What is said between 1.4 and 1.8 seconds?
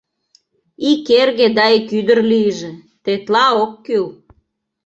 да